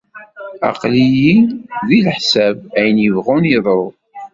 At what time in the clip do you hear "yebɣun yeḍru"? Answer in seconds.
3.03-3.83